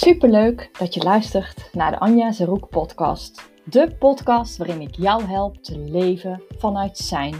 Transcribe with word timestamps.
Superleuk 0.00 0.70
dat 0.78 0.94
je 0.94 1.02
luistert 1.02 1.70
naar 1.72 1.90
de 1.90 1.98
Anja 1.98 2.32
Zeroek 2.32 2.68
podcast. 2.68 3.50
De 3.64 3.96
podcast 3.98 4.56
waarin 4.56 4.80
ik 4.80 4.94
jou 4.94 5.22
help 5.22 5.56
te 5.56 5.78
leven 5.78 6.42
vanuit 6.58 6.98
zijn. 6.98 7.34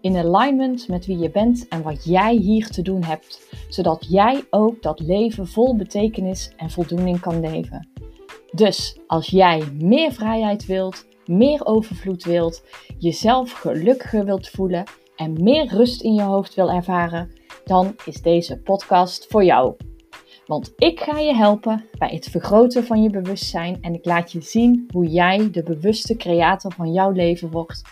In 0.00 0.16
alignment 0.16 0.88
met 0.88 1.06
wie 1.06 1.18
je 1.18 1.30
bent 1.30 1.68
en 1.68 1.82
wat 1.82 2.04
jij 2.04 2.34
hier 2.34 2.70
te 2.70 2.82
doen 2.82 3.02
hebt, 3.02 3.56
zodat 3.68 4.06
jij 4.08 4.44
ook 4.50 4.82
dat 4.82 5.00
leven 5.00 5.46
vol 5.46 5.76
betekenis 5.76 6.52
en 6.56 6.70
voldoening 6.70 7.20
kan 7.20 7.40
leven. 7.40 7.88
Dus 8.52 8.98
als 9.06 9.26
jij 9.26 9.62
meer 9.72 10.12
vrijheid 10.12 10.66
wilt, 10.66 11.06
meer 11.26 11.66
overvloed 11.66 12.24
wilt, 12.24 12.62
jezelf 12.98 13.52
gelukkiger 13.52 14.24
wilt 14.24 14.48
voelen 14.48 14.84
en 15.16 15.42
meer 15.42 15.66
rust 15.66 16.02
in 16.02 16.14
je 16.14 16.22
hoofd 16.22 16.54
wil 16.54 16.70
ervaren, 16.70 17.30
dan 17.64 17.96
is 18.04 18.22
deze 18.22 18.58
podcast 18.58 19.26
voor 19.26 19.44
jou. 19.44 19.74
Want 20.46 20.72
ik 20.76 21.00
ga 21.00 21.18
je 21.18 21.34
helpen 21.34 21.84
bij 21.98 22.08
het 22.08 22.28
vergroten 22.28 22.84
van 22.84 23.02
je 23.02 23.10
bewustzijn 23.10 23.78
en 23.80 23.94
ik 23.94 24.04
laat 24.04 24.32
je 24.32 24.40
zien 24.40 24.88
hoe 24.92 25.06
jij 25.06 25.50
de 25.50 25.62
bewuste 25.62 26.16
creator 26.16 26.72
van 26.72 26.92
jouw 26.92 27.10
leven 27.10 27.50
wordt, 27.50 27.82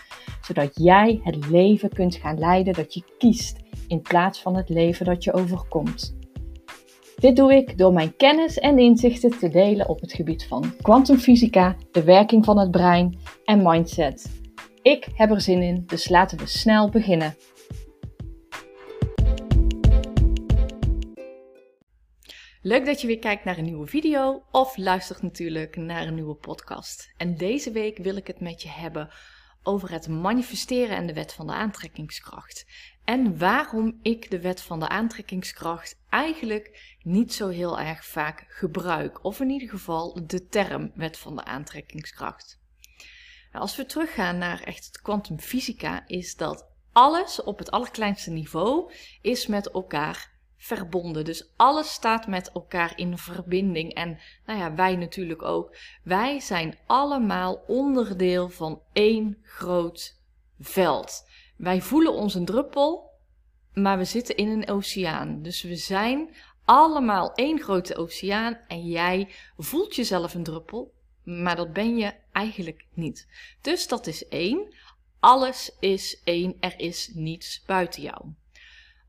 zodat 0.41 0.71
jij 0.73 1.19
het 1.23 1.49
leven 1.49 1.89
kunt 1.89 2.15
gaan 2.15 2.39
leiden 2.39 2.73
dat 2.73 2.93
je 2.93 3.03
kiest 3.17 3.57
in 3.87 4.01
plaats 4.01 4.41
van 4.41 4.55
het 4.55 4.69
leven 4.69 5.05
dat 5.05 5.23
je 5.23 5.33
overkomt. 5.33 6.15
Dit 7.15 7.35
doe 7.35 7.55
ik 7.55 7.77
door 7.77 7.93
mijn 7.93 8.15
kennis 8.15 8.59
en 8.59 8.79
inzichten 8.79 9.37
te 9.39 9.49
delen 9.49 9.89
op 9.89 10.01
het 10.01 10.13
gebied 10.13 10.45
van 10.45 10.73
kwantumfysica, 10.81 11.75
de 11.91 12.03
werking 12.03 12.45
van 12.45 12.59
het 12.59 12.71
brein 12.71 13.17
en 13.45 13.63
mindset. 13.63 14.41
Ik 14.81 15.07
heb 15.15 15.31
er 15.31 15.41
zin 15.41 15.61
in, 15.61 15.83
dus 15.85 16.09
laten 16.09 16.37
we 16.37 16.47
snel 16.47 16.89
beginnen. 16.89 17.35
Leuk 22.65 22.85
dat 22.85 23.01
je 23.01 23.07
weer 23.07 23.19
kijkt 23.19 23.43
naar 23.43 23.57
een 23.57 23.65
nieuwe 23.65 23.87
video 23.87 24.43
of 24.51 24.77
luistert 24.77 25.21
natuurlijk 25.21 25.75
naar 25.75 26.07
een 26.07 26.15
nieuwe 26.15 26.35
podcast. 26.35 27.13
En 27.17 27.37
deze 27.37 27.71
week 27.71 27.97
wil 27.97 28.15
ik 28.15 28.27
het 28.27 28.39
met 28.39 28.61
je 28.61 28.69
hebben 28.69 29.09
over 29.63 29.91
het 29.91 30.07
manifesteren 30.07 30.95
en 30.95 31.05
de 31.05 31.13
wet 31.13 31.33
van 31.33 31.47
de 31.47 31.53
aantrekkingskracht. 31.53 32.65
En 33.03 33.37
waarom 33.37 33.99
ik 34.01 34.31
de 34.31 34.39
wet 34.39 34.61
van 34.61 34.79
de 34.79 34.87
aantrekkingskracht 34.87 35.99
eigenlijk 36.09 36.97
niet 37.01 37.33
zo 37.33 37.47
heel 37.47 37.79
erg 37.79 38.05
vaak 38.05 38.45
gebruik. 38.47 39.23
Of 39.23 39.39
in 39.39 39.49
ieder 39.49 39.69
geval 39.69 40.27
de 40.27 40.47
term 40.47 40.91
wet 40.95 41.17
van 41.17 41.35
de 41.35 41.43
aantrekkingskracht. 41.43 42.59
Nou, 43.51 43.63
als 43.63 43.75
we 43.75 43.85
teruggaan 43.85 44.37
naar 44.37 44.61
echt 44.61 44.85
het 44.85 45.01
kwantumfysica, 45.01 46.07
is 46.07 46.35
dat 46.35 46.67
alles 46.91 47.43
op 47.43 47.57
het 47.57 47.71
allerkleinste 47.71 48.31
niveau 48.31 48.93
is 49.21 49.47
met 49.47 49.71
elkaar 49.71 50.32
verbonden. 50.63 51.25
Dus 51.25 51.49
alles 51.55 51.93
staat 51.93 52.27
met 52.27 52.51
elkaar 52.51 52.93
in 52.95 53.17
verbinding. 53.17 53.93
En 53.93 54.19
nou 54.45 54.59
ja, 54.59 54.73
wij 54.73 54.95
natuurlijk 54.95 55.41
ook. 55.41 55.75
Wij 56.03 56.39
zijn 56.39 56.77
allemaal 56.85 57.63
onderdeel 57.67 58.49
van 58.49 58.81
één 58.93 59.37
groot 59.41 60.19
veld. 60.59 61.27
Wij 61.55 61.81
voelen 61.81 62.13
ons 62.13 62.33
een 62.33 62.45
druppel, 62.45 63.11
maar 63.73 63.97
we 63.97 64.03
zitten 64.03 64.35
in 64.35 64.47
een 64.47 64.69
oceaan. 64.69 65.41
Dus 65.41 65.61
we 65.61 65.75
zijn 65.75 66.35
allemaal 66.65 67.33
één 67.33 67.59
grote 67.59 67.95
oceaan 67.95 68.59
en 68.67 68.85
jij 68.85 69.29
voelt 69.57 69.95
jezelf 69.95 70.33
een 70.33 70.43
druppel, 70.43 70.93
maar 71.23 71.55
dat 71.55 71.73
ben 71.73 71.97
je 71.97 72.13
eigenlijk 72.31 72.85
niet. 72.93 73.27
Dus 73.61 73.87
dat 73.87 74.07
is 74.07 74.27
één. 74.27 74.73
Alles 75.19 75.75
is 75.79 76.21
één, 76.23 76.55
er 76.59 76.73
is 76.79 77.11
niets 77.13 77.63
buiten 77.65 78.01
jou. 78.01 78.33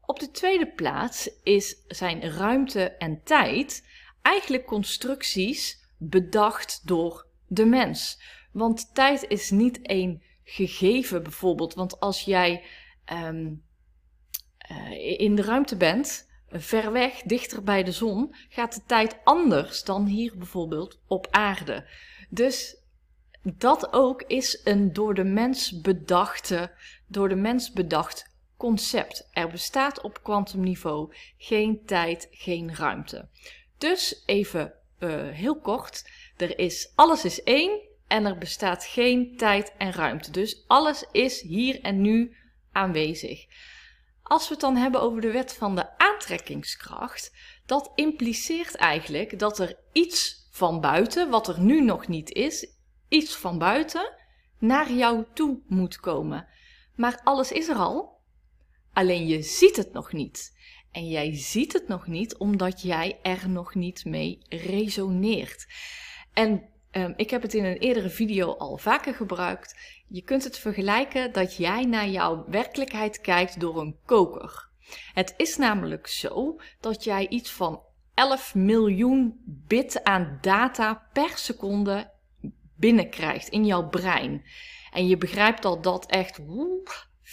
Op 0.07 0.21
de 0.21 0.31
tweede 0.31 0.73
plaats 0.73 1.31
is, 1.43 1.77
zijn 1.89 2.23
ruimte 2.23 2.91
en 2.91 3.23
tijd 3.23 3.89
eigenlijk 4.23 4.67
constructies 4.67 5.89
bedacht 5.99 6.81
door 6.87 7.27
de 7.47 7.65
mens. 7.65 8.21
Want 8.53 8.95
tijd 8.95 9.25
is 9.29 9.51
niet 9.51 9.83
één 9.83 10.23
gegeven 10.45 11.23
bijvoorbeeld. 11.23 11.75
Want 11.75 12.01
als 12.01 12.23
jij 12.23 12.65
um, 13.13 13.65
uh, 14.71 15.19
in 15.21 15.35
de 15.35 15.43
ruimte 15.43 15.77
bent, 15.77 16.31
ver 16.49 16.93
weg, 16.93 17.23
dichter 17.23 17.63
bij 17.63 17.83
de 17.83 17.93
zon, 17.93 18.35
gaat 18.49 18.75
de 18.75 18.83
tijd 18.87 19.17
anders 19.25 19.85
dan 19.85 20.07
hier 20.07 20.33
bijvoorbeeld 20.37 21.01
op 21.07 21.27
aarde. 21.31 21.89
Dus 22.29 22.77
dat 23.43 23.93
ook 23.93 24.23
is 24.23 24.61
een 24.65 24.93
door 24.93 25.15
de 25.15 25.25
mens 25.25 25.81
bedachte, 25.81 26.71
door 27.07 27.29
de 27.29 27.35
mens 27.35 27.73
bedacht 27.73 28.34
concept. 28.65 29.29
Er 29.33 29.49
bestaat 29.49 30.01
op 30.01 30.23
kwantumniveau 30.23 31.15
geen 31.39 31.85
tijd, 31.87 32.29
geen 32.31 32.75
ruimte. 32.75 33.29
Dus 33.79 34.23
even 34.27 34.73
uh, 34.99 35.29
heel 35.29 35.61
kort, 35.61 36.11
er 36.37 36.59
is 36.59 36.93
alles 36.95 37.25
is 37.25 37.43
één 37.43 37.81
en 38.07 38.25
er 38.25 38.39
bestaat 38.39 38.85
geen 38.85 39.37
tijd 39.37 39.73
en 39.79 39.93
ruimte. 39.93 40.31
Dus 40.31 40.65
alles 40.67 41.05
is 41.13 41.41
hier 41.41 41.81
en 41.81 42.01
nu 42.01 42.37
aanwezig. 42.73 43.47
Als 44.23 44.49
we 44.49 44.53
het 44.53 44.61
dan 44.61 44.77
hebben 44.77 45.01
over 45.01 45.21
de 45.21 45.31
wet 45.31 45.55
van 45.55 45.75
de 45.75 45.99
aantrekkingskracht, 45.99 47.33
dat 47.67 47.93
impliceert 47.95 48.75
eigenlijk 48.75 49.39
dat 49.39 49.59
er 49.59 49.77
iets 49.93 50.49
van 50.51 50.81
buiten, 50.81 51.31
wat 51.31 51.49
er 51.49 51.61
nu 51.61 51.81
nog 51.81 52.09
niet 52.09 52.33
is, 52.33 52.67
iets 53.09 53.37
van 53.37 53.59
buiten 53.59 54.13
naar 54.59 54.93
jou 54.93 55.25
toe 55.35 55.61
moet 55.67 56.01
komen. 56.01 56.47
Maar 56.95 57.21
alles 57.25 57.53
is 57.53 57.69
er 57.69 57.77
al, 57.77 58.14
alleen 58.95 59.27
je 59.27 59.43
ziet 59.43 59.77
het 59.77 59.93
nog 59.93 60.13
niet. 60.13 60.53
En 60.91 61.09
jij 61.09 61.37
ziet 61.37 61.73
het 61.73 61.89
nog 61.89 62.07
niet 62.07 62.37
omdat 62.37 62.83
jij 62.83 63.19
er 63.23 63.49
nog 63.49 63.75
niet 63.75 64.05
mee 64.05 64.39
resoneert. 64.49 65.67
En 66.33 66.69
um, 66.93 67.15
ik 67.17 67.31
heb 67.31 67.43
het 67.43 67.55
in 67.55 67.65
een 67.65 67.77
eerdere 67.77 68.11
video 68.11 68.53
al 68.53 68.77
vaker 68.77 69.15
gebruikt. 69.15 69.77
Je 70.09 70.23
kunt 70.23 70.45
het 70.45 70.59
vergelijken 70.59 71.33
dat 71.33 71.57
jij 71.57 71.85
naar 71.85 72.09
jouw 72.09 72.45
werkelijkheid 72.49 73.21
kijkt 73.21 73.61
door 73.61 73.81
een 73.81 73.97
koker. 74.05 74.69
Het 75.13 75.35
is 75.37 75.57
namelijk 75.57 76.07
zo 76.07 76.61
dat 76.81 77.05
jij 77.05 77.29
iets 77.29 77.51
van 77.51 77.83
11 78.15 78.55
miljoen 78.55 79.41
bit 79.45 80.05
aan 80.05 80.39
data 80.41 81.09
per 81.13 81.31
seconde 81.35 82.11
binnenkrijgt 82.77 83.49
in 83.49 83.67
jouw 83.67 83.89
brein. 83.89 84.45
En 84.93 85.07
je 85.07 85.17
begrijpt 85.17 85.63
dat 85.63 85.83
dat 85.83 86.07
echt 86.07 86.39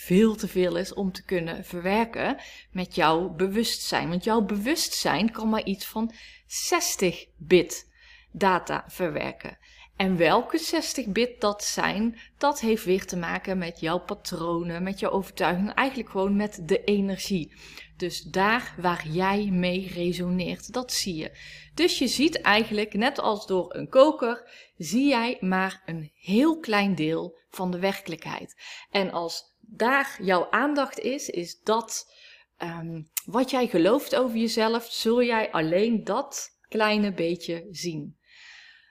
veel 0.02 0.36
te 0.36 0.48
veel 0.48 0.76
is 0.76 0.94
om 0.94 1.12
te 1.12 1.24
kunnen 1.24 1.66
verwerken 1.66 2.38
met 2.72 2.96
jouw 2.96 3.30
bewustzijn. 3.30 4.10
Want 4.10 4.24
jouw 4.24 4.42
bewustzijn 4.42 5.32
kan 5.32 5.50
maar 5.50 5.64
iets 5.64 5.86
van 5.86 6.12
60 6.48 7.26
bit 7.38 7.90
data 8.32 8.86
verwerken. 8.88 9.58
En 9.96 10.18
welke 10.18 10.58
60 10.58 11.06
bit 11.06 11.42
dat 11.42 11.64
zijn, 11.64 12.20
dat 12.38 12.60
heeft 12.60 12.84
weer 12.84 13.06
te 13.06 13.18
maken 13.18 13.58
met 13.58 13.80
jouw 13.80 14.00
patronen, 14.00 14.84
met 14.84 15.00
jouw 15.00 15.12
overtuiging, 15.12 15.74
eigenlijk 15.74 16.10
gewoon 16.10 16.36
met 16.36 16.60
de 16.64 16.84
energie. 16.84 17.54
Dus 17.98 18.22
daar 18.22 18.76
waar 18.78 19.08
jij 19.08 19.50
mee 19.52 19.88
resoneert, 19.94 20.74
dat 20.74 20.92
zie 20.92 21.16
je. 21.16 21.38
Dus 21.74 22.00
je 22.00 22.08
ziet 22.08 22.42
eigenlijk, 22.42 22.94
net 22.94 23.20
als 23.20 23.46
door 23.48 23.76
een 23.76 23.90
koker, 23.90 24.50
zie 24.84 25.08
jij 25.08 25.38
maar 25.40 25.81
een 25.86 26.12
heel 26.14 26.59
klein 26.59 26.96
deel 26.96 27.40
van 27.50 27.72
de 27.72 27.80
werkelijkheid. 27.80 28.56
En 28.90 29.12
als 29.12 29.56
daar 29.59 30.18
jouw 30.22 30.47
aandacht 30.50 31.00
is, 31.00 31.30
is 31.30 31.62
dat 31.62 32.14
um, 32.58 33.09
wat 33.25 33.50
jij 33.50 33.68
gelooft 33.68 34.16
over 34.16 34.38
jezelf, 34.38 34.86
zul 34.86 35.24
jij 35.24 35.52
alleen 35.52 36.03
dat 36.03 36.50
kleine 36.68 37.14
beetje 37.14 37.68
zien. 37.72 38.20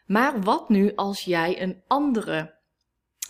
Maar 0.06 0.40
wat 0.40 0.68
nu 0.68 0.94
als 0.94 1.24
jij 1.24 1.62
een 1.62 1.82
andere 1.86 2.59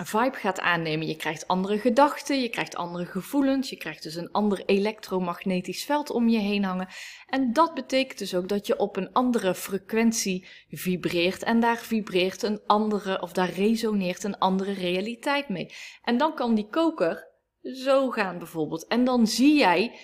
vibe 0.07 0.37
gaat 0.37 0.61
aannemen? 0.61 1.07
Je 1.07 1.17
krijgt 1.17 1.49
andere 1.49 1.79
gedachten, 1.79 2.41
je 2.41 2.49
krijgt 2.49 2.77
andere 2.77 3.07
gevoelens, 3.07 3.71
je 3.71 3.77
krijgt 3.77 4.03
dus 4.03 4.15
een 4.15 4.33
ander 4.33 4.63
elektromagnetisch 4.65 5.85
veld 5.85 6.11
om 6.11 6.29
je 6.29 6.39
heen 6.39 6.65
hangen. 6.65 6.89
En 7.27 7.53
dat 7.53 7.75
betekent 7.75 8.19
dus 8.19 8.35
ook 8.35 8.49
dat 8.49 8.67
je 8.67 8.79
op 8.79 8.97
een 8.97 9.13
andere 9.13 9.55
frequentie 9.55 10.47
vibreert 10.69 11.43
en 11.43 11.61
daar 11.61 11.79
vibreert 11.79 12.43
een 12.43 12.61
andere 12.67 13.23
of 13.23 13.33
daar 13.33 13.51
resoneert 13.51 14.25
een 14.25 14.39
andere 14.39 14.73
realiteit 14.73 15.49
mee. 15.49 15.73
En 16.03 16.19
dan 16.19 16.35
kan 16.35 16.55
die 16.55 16.69
koker 16.69 17.29
zo 17.63 18.11
gaan 18.11 18.39
bijvoorbeeld. 18.39 18.87
En 18.87 19.05
dan 19.05 19.27
zie 19.27 19.57
jij 19.57 19.99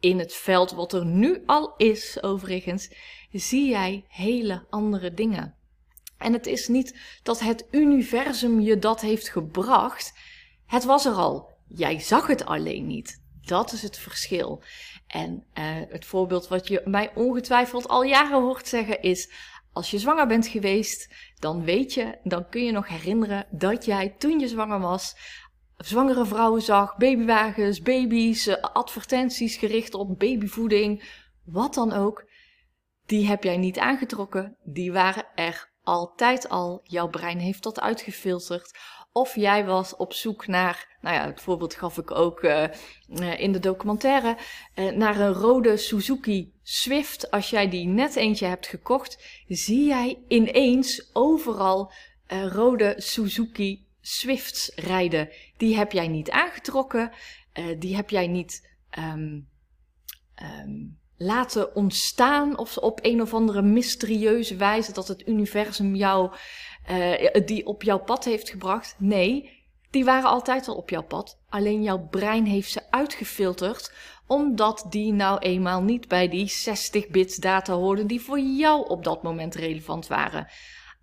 in 0.00 0.18
het 0.18 0.34
veld 0.34 0.70
wat 0.70 0.92
er 0.92 1.06
nu 1.06 1.42
al 1.46 1.74
is, 1.76 2.22
overigens, 2.22 2.90
zie 3.30 3.68
jij 3.68 4.04
hele 4.08 4.66
andere 4.70 5.14
dingen. 5.14 5.54
En 6.18 6.32
het 6.32 6.46
is 6.46 6.68
niet 6.68 6.94
dat 7.22 7.40
het 7.40 7.66
universum 7.70 8.60
je 8.60 8.78
dat 8.78 9.00
heeft 9.00 9.28
gebracht. 9.28 10.12
Het 10.66 10.84
was 10.84 11.06
er 11.06 11.12
al. 11.12 11.54
Jij 11.68 12.00
zag 12.00 12.26
het 12.26 12.44
alleen 12.44 12.86
niet. 12.86 13.22
Dat 13.40 13.72
is 13.72 13.82
het 13.82 13.98
verschil. 13.98 14.62
En 15.06 15.44
uh, 15.54 15.64
het 15.88 16.04
voorbeeld 16.04 16.48
wat 16.48 16.68
je 16.68 16.82
mij 16.84 17.14
ongetwijfeld 17.14 17.88
al 17.88 18.02
jaren 18.02 18.40
hoort 18.40 18.68
zeggen 18.68 19.02
is: 19.02 19.30
als 19.72 19.90
je 19.90 19.98
zwanger 19.98 20.26
bent 20.26 20.46
geweest, 20.46 21.14
dan 21.38 21.64
weet 21.64 21.94
je, 21.94 22.18
dan 22.22 22.48
kun 22.48 22.64
je 22.64 22.72
nog 22.72 22.88
herinneren 22.88 23.46
dat 23.50 23.84
jij 23.84 24.14
toen 24.18 24.38
je 24.38 24.48
zwanger 24.48 24.80
was, 24.80 25.16
zwangere 25.76 26.26
vrouwen 26.26 26.62
zag, 26.62 26.96
babywagens, 26.96 27.80
baby's, 27.80 28.48
advertenties 28.48 29.56
gericht 29.56 29.94
op 29.94 30.18
babyvoeding, 30.18 31.02
wat 31.44 31.74
dan 31.74 31.92
ook. 31.92 32.24
die 33.06 33.26
heb 33.26 33.42
jij 33.42 33.56
niet 33.56 33.78
aangetrokken. 33.78 34.56
Die 34.64 34.92
waren 34.92 35.26
er 35.34 35.74
altijd 35.86 36.48
al. 36.48 36.80
Jouw 36.82 37.08
brein 37.08 37.38
heeft 37.38 37.62
dat 37.62 37.80
uitgefilterd. 37.80 38.78
Of 39.12 39.34
jij 39.34 39.64
was 39.64 39.96
op 39.96 40.12
zoek 40.12 40.46
naar, 40.46 40.96
nou 41.00 41.16
ja, 41.16 41.26
het 41.26 41.40
voorbeeld 41.40 41.74
gaf 41.74 41.98
ik 41.98 42.10
ook 42.10 42.42
uh, 42.42 42.68
in 43.36 43.52
de 43.52 43.58
documentaire, 43.58 44.36
uh, 44.74 44.92
naar 44.92 45.20
een 45.20 45.32
rode 45.32 45.76
Suzuki 45.76 46.52
Swift. 46.62 47.30
Als 47.30 47.50
jij 47.50 47.68
die 47.68 47.86
net 47.86 48.16
eentje 48.16 48.46
hebt 48.46 48.66
gekocht, 48.66 49.42
zie 49.48 49.86
jij 49.86 50.18
ineens 50.28 51.10
overal 51.12 51.92
rode 52.28 52.94
Suzuki 52.96 53.86
Swifts 54.00 54.72
rijden. 54.74 55.28
Die 55.56 55.76
heb 55.76 55.92
jij 55.92 56.08
niet 56.08 56.30
aangetrokken, 56.30 57.12
die 57.78 57.96
heb 57.96 58.10
jij 58.10 58.26
niet 58.26 58.68
um, 58.98 59.48
laten 61.16 61.74
ontstaan 61.74 62.58
of 62.58 62.76
op 62.76 62.98
een 63.02 63.22
of 63.22 63.34
andere 63.34 63.62
mysterieuze 63.62 64.56
wijze 64.56 64.92
dat 64.92 65.08
het 65.08 65.28
universum 65.28 65.94
jou 65.94 66.34
uh, 66.90 67.12
die 67.44 67.66
op 67.66 67.82
jouw 67.82 67.98
pad 67.98 68.24
heeft 68.24 68.50
gebracht. 68.50 68.94
Nee, 68.98 69.50
die 69.90 70.04
waren 70.04 70.30
altijd 70.30 70.68
al 70.68 70.74
op 70.74 70.90
jouw 70.90 71.02
pad. 71.02 71.38
Alleen 71.48 71.82
jouw 71.82 72.08
brein 72.10 72.44
heeft 72.44 72.70
ze 72.70 72.82
uitgefilterd, 72.90 73.92
omdat 74.26 74.86
die 74.90 75.12
nou 75.12 75.38
eenmaal 75.38 75.82
niet 75.82 76.08
bij 76.08 76.28
die 76.28 76.48
60 76.48 77.08
bits 77.08 77.36
data 77.36 77.74
hoorden 77.74 78.06
die 78.06 78.20
voor 78.20 78.40
jou 78.40 78.88
op 78.88 79.04
dat 79.04 79.22
moment 79.22 79.54
relevant 79.54 80.06
waren. 80.06 80.48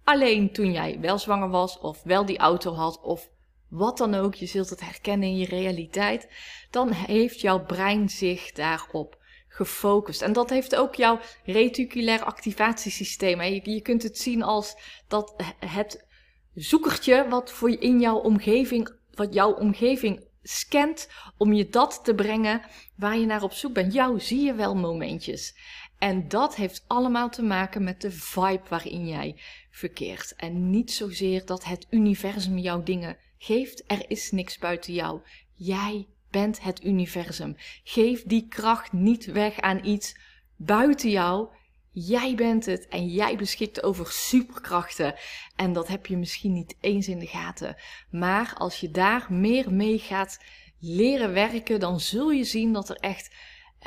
Alleen 0.04 0.52
toen 0.52 0.72
jij 0.72 0.98
wel 1.00 1.18
zwanger 1.18 1.50
was, 1.50 1.80
of 1.80 2.04
wel 2.04 2.26
die 2.26 2.38
auto 2.38 2.74
had, 2.74 3.02
of 3.02 3.30
wat 3.70 3.98
dan 3.98 4.14
ook, 4.14 4.36
je 4.36 4.46
zult 4.46 4.70
het 4.70 4.82
herkennen 4.82 5.28
in 5.28 5.38
je 5.38 5.46
realiteit, 5.46 6.28
dan 6.70 6.92
heeft 6.92 7.42
jouw 7.42 7.66
brein 7.66 8.10
zich 8.10 8.52
daarop 8.52 9.22
gefocust. 9.54 10.22
En 10.22 10.34
dat 10.34 10.50
heeft 10.50 10.76
ook 10.76 10.96
jouw 10.96 11.20
reticulair 11.46 12.24
activatiesysteem. 12.24 13.42
Je, 13.42 13.72
je 13.72 13.82
kunt 13.82 14.04
het 14.04 14.18
zien 14.18 14.44
als 14.44 14.76
dat 15.08 15.34
het 15.60 16.06
zoekertje 16.54 17.28
wat 17.30 17.52
voor 17.52 17.70
je 17.70 17.78
in 17.78 18.00
jouw 18.00 18.18
omgeving, 18.18 18.96
wat 19.12 19.34
jouw 19.34 19.52
omgeving 19.52 20.26
scant 20.44 21.10
om 21.38 21.54
je 21.54 21.70
dat 21.70 22.00
te 22.04 22.16
brengen 22.16 22.62
waar 22.96 23.18
je 23.18 23.26
naar 23.26 23.44
op 23.44 23.54
zoek 23.54 23.74
bent. 23.74 23.94
Jou 23.94 24.20
zie 24.20 24.42
je 24.42 24.54
wel 24.54 24.76
momentjes. 24.76 25.56
En 26.00 26.28
dat 26.28 26.56
heeft 26.56 26.84
allemaal 26.88 27.30
te 27.30 27.44
maken 27.44 27.84
met 27.84 28.02
de 28.02 28.12
vibe 28.12 28.64
waarin 28.70 29.08
jij 29.08 29.40
verkeert. 29.72 30.34
En 30.36 30.70
niet 30.70 30.92
zozeer 30.92 31.46
dat 31.46 31.64
het 31.64 31.88
universum 31.90 32.58
jou 32.58 32.84
dingen 32.84 33.18
geeft. 33.38 33.84
Er 33.88 34.10
is 34.10 34.32
niks 34.32 34.58
buiten 34.58 34.94
jou. 34.94 35.22
Jij 35.54 36.08
bent 36.34 36.62
het 36.62 36.84
universum. 36.84 37.56
Geef 37.84 38.24
die 38.24 38.48
kracht 38.48 38.92
niet 38.92 39.26
weg 39.26 39.60
aan 39.60 39.86
iets 39.86 40.18
buiten 40.56 41.10
jou. 41.10 41.48
Jij 41.92 42.36
bent 42.36 42.66
het 42.66 42.88
en 42.88 43.08
jij 43.08 43.36
beschikt 43.36 43.84
over 43.84 44.12
superkrachten. 44.12 45.16
En 45.56 45.74
dat 45.74 45.88
heb 45.88 46.06
je 46.06 46.18
misschien 46.18 46.54
niet 46.54 46.76
eens 46.82 47.08
in 47.08 47.20
de 47.20 47.28
gaten. 47.28 47.76
Maar 48.10 48.54
als 48.58 48.80
je 48.80 48.92
daar 48.92 49.26
meer 49.30 49.74
mee 49.74 50.00
gaat 50.00 50.40
leren 50.80 51.34
werken, 51.34 51.80
dan 51.80 52.00
zul 52.00 52.32
je 52.32 52.44
zien 52.44 52.74
dat 52.74 52.90
er 52.90 52.96
echt 52.96 53.36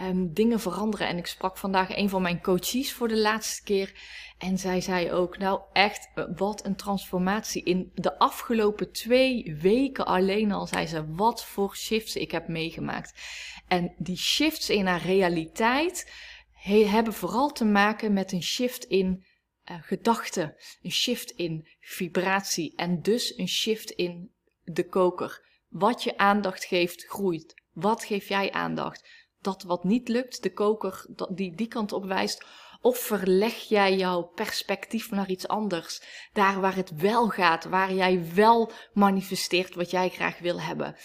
um, 0.01 0.33
dingen 0.33 0.61
veranderen. 0.61 1.09
En 1.09 1.19
ik 1.19 1.27
sprak 1.27 1.57
vandaag 1.57 1.97
een 1.97 2.09
van 2.09 2.23
mijn 2.23 2.43
coaches 2.43 2.93
voor 2.93 3.09
de 3.09 3.19
laatste 3.19 3.63
keer. 3.63 3.93
En 4.39 4.59
zij 4.59 4.81
zei 4.81 5.13
ook, 5.13 5.39
nou 5.39 5.61
echt, 5.73 6.09
wat 6.37 6.65
een 6.65 6.77
transformatie. 6.77 7.63
In 7.63 7.91
de 7.95 8.19
afgelopen 8.19 8.93
twee 8.93 9.57
weken 9.61 10.07
alleen 10.07 10.53
al 10.53 10.67
zei 10.67 10.87
ze, 10.87 11.15
wat 11.15 11.45
voor 11.45 11.77
shifts 11.77 12.17
ik 12.17 12.31
heb 12.31 12.49
meegemaakt. 12.49 13.13
En 13.69 13.95
die 13.99 14.17
shifts 14.17 14.71
in 14.71 14.87
haar 14.87 15.03
realiteit 15.03 16.13
hebben 16.65 17.13
vooral 17.13 17.53
te 17.53 17.65
maken 17.65 18.13
met 18.13 18.33
een 18.33 18.43
shift 18.43 18.85
in 18.85 19.25
uh, 19.71 19.77
gedachten. 19.83 20.55
Een 20.83 20.93
shift 20.93 21.31
in 21.31 21.69
vibratie. 21.81 22.77
En 22.77 23.03
dus 23.03 23.39
een 23.39 23.49
shift 23.49 23.91
in 23.91 24.35
de 24.63 24.89
koker. 24.89 25.45
Wat 25.69 26.03
je 26.03 26.19
aandacht 26.19 26.65
geeft, 26.65 27.05
groeit. 27.05 27.55
Wat 27.73 28.05
geef 28.05 28.29
jij 28.29 28.53
aandacht? 28.53 29.09
Dat 29.47 29.63
wat 29.63 29.85
niet 29.85 30.09
lukt, 30.09 30.43
de 30.43 30.53
koker 30.53 31.07
die 31.31 31.55
die 31.55 31.67
kant 31.67 31.93
op 31.93 32.05
wijst 32.05 32.45
of 32.81 32.99
verleg 32.99 33.55
jij 33.55 33.97
jouw 33.97 34.23
perspectief 34.23 35.11
naar 35.11 35.31
iets 35.31 35.49
anders? 35.49 36.01
Daar 36.33 36.61
waar 36.61 36.77
het 36.77 36.91
wel 36.97 37.29
gaat, 37.29 37.65
waar 37.65 37.93
jij 37.93 38.35
wel 38.35 38.71
manifesteert 38.93 39.75
wat 39.75 39.91
jij 39.91 40.09
graag 40.09 40.39
wil 40.39 40.61
hebben. 40.61 40.97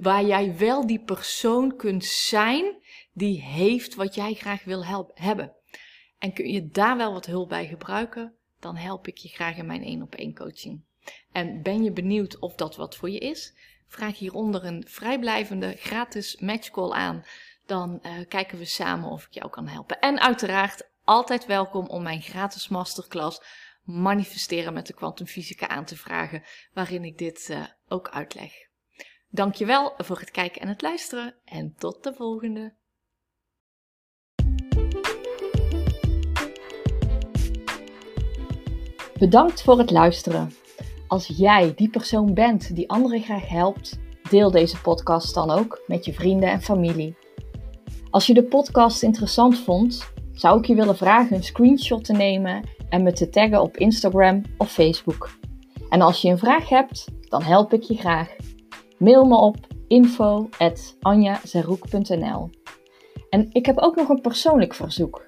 waar 0.00 0.24
jij 0.24 0.56
wel 0.56 0.86
die 0.86 1.00
persoon 1.00 1.76
kunt 1.76 2.04
zijn 2.04 2.82
die 3.12 3.42
heeft 3.42 3.94
wat 3.94 4.14
jij 4.14 4.34
graag 4.34 4.64
wil 4.64 4.84
hebben. 5.14 5.52
En 6.18 6.32
kun 6.32 6.52
je 6.52 6.68
daar 6.68 6.96
wel 6.96 7.12
wat 7.12 7.26
hulp 7.26 7.48
bij 7.48 7.66
gebruiken, 7.66 8.34
dan 8.60 8.76
help 8.76 9.06
ik 9.06 9.16
je 9.16 9.28
graag 9.28 9.56
in 9.56 9.66
mijn 9.66 9.82
1 9.82 10.02
op 10.02 10.14
1 10.14 10.34
coaching. 10.34 10.84
En 11.32 11.62
ben 11.62 11.82
je 11.82 11.92
benieuwd 11.92 12.38
of 12.38 12.54
dat 12.54 12.76
wat 12.76 12.96
voor 12.96 13.10
je 13.10 13.18
is? 13.18 13.54
Vraag 13.88 14.18
hieronder 14.18 14.64
een 14.64 14.84
vrijblijvende 14.88 15.74
gratis 15.76 16.36
matchcall 16.36 16.90
aan. 16.90 17.24
Dan 17.68 17.98
uh, 18.02 18.12
kijken 18.28 18.58
we 18.58 18.64
samen 18.64 19.10
of 19.10 19.24
ik 19.24 19.32
jou 19.32 19.50
kan 19.50 19.66
helpen. 19.66 19.98
En 19.98 20.20
uiteraard 20.20 20.90
altijd 21.04 21.46
welkom 21.46 21.86
om 21.86 22.02
mijn 22.02 22.22
gratis 22.22 22.68
masterclass 22.68 23.40
Manifesteren 23.82 24.72
met 24.72 24.86
de 24.86 24.94
kwantumfysica 24.94 25.68
aan 25.68 25.84
te 25.84 25.96
vragen, 25.96 26.42
waarin 26.72 27.04
ik 27.04 27.18
dit 27.18 27.48
uh, 27.50 27.64
ook 27.88 28.08
uitleg. 28.08 28.52
Dankjewel 29.28 29.94
voor 29.96 30.18
het 30.18 30.30
kijken 30.30 30.60
en 30.60 30.68
het 30.68 30.82
luisteren 30.82 31.34
en 31.44 31.74
tot 31.76 32.04
de 32.04 32.14
volgende. 32.14 32.74
Bedankt 39.18 39.62
voor 39.62 39.78
het 39.78 39.90
luisteren. 39.90 40.52
Als 41.06 41.26
jij 41.26 41.74
die 41.74 41.90
persoon 41.90 42.34
bent 42.34 42.74
die 42.74 42.90
anderen 42.90 43.22
graag 43.22 43.48
helpt, 43.48 43.98
deel 44.30 44.50
deze 44.50 44.80
podcast 44.80 45.34
dan 45.34 45.50
ook 45.50 45.82
met 45.86 46.04
je 46.04 46.12
vrienden 46.12 46.50
en 46.50 46.62
familie. 46.62 47.17
Als 48.10 48.26
je 48.26 48.34
de 48.34 48.44
podcast 48.44 49.02
interessant 49.02 49.58
vond, 49.58 50.12
zou 50.32 50.58
ik 50.58 50.64
je 50.64 50.74
willen 50.74 50.96
vragen 50.96 51.36
een 51.36 51.44
screenshot 51.44 52.04
te 52.04 52.12
nemen 52.12 52.62
en 52.88 53.02
me 53.02 53.12
te 53.12 53.28
taggen 53.28 53.62
op 53.62 53.76
Instagram 53.76 54.42
of 54.58 54.72
Facebook. 54.72 55.30
En 55.88 56.00
als 56.00 56.22
je 56.22 56.28
een 56.28 56.38
vraag 56.38 56.68
hebt, 56.68 57.04
dan 57.20 57.42
help 57.42 57.72
ik 57.72 57.82
je 57.82 57.96
graag. 57.96 58.36
Mail 58.98 59.24
me 59.24 59.36
op 59.36 59.56
info.anjazeroek.nl 59.88 62.50
En 63.30 63.48
ik 63.52 63.66
heb 63.66 63.78
ook 63.78 63.96
nog 63.96 64.08
een 64.08 64.20
persoonlijk 64.20 64.74
verzoek. 64.74 65.26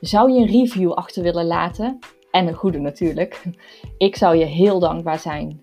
Zou 0.00 0.32
je 0.32 0.40
een 0.40 0.46
review 0.46 0.92
achter 0.92 1.22
willen 1.22 1.46
laten? 1.46 1.98
En 2.30 2.46
een 2.46 2.54
goede 2.54 2.78
natuurlijk. 2.78 3.42
Ik 3.98 4.16
zou 4.16 4.36
je 4.36 4.44
heel 4.44 4.78
dankbaar 4.78 5.18
zijn. 5.18 5.60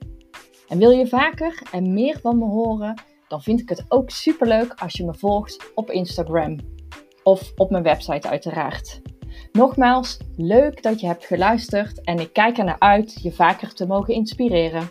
En 0.68 0.78
wil 0.78 0.92
je 0.92 1.08
vaker 1.08 1.62
en 1.72 1.94
meer 1.94 2.20
van 2.22 2.38
me 2.38 2.46
horen? 2.46 3.02
Dan 3.28 3.42
vind 3.42 3.60
ik 3.60 3.70
het 3.70 3.86
ook 3.88 4.10
superleuk 4.10 4.74
als 4.74 4.94
je 4.94 5.06
me 5.06 5.14
volgt 5.14 5.72
op 5.76 5.92
Instagram 5.92 6.58
of 7.24 7.52
op 7.56 7.70
mijn 7.70 7.84
website 7.84 8.30
uiteraard. 8.30 9.02
Nogmaals, 9.52 10.18
leuk 10.36 10.84
dat 10.84 11.00
je 11.00 11.08
hebt 11.08 11.26
geluisterd 11.26 12.02
en 12.04 12.20
ik 12.20 12.34
kijk 12.34 12.58
er 12.58 12.64
naar 12.64 12.80
uit 12.80 13.22
je 13.22 13.32
vaker 13.32 13.74
te 13.74 13.86
mogen 13.88 14.14
inspireren. 14.14 14.90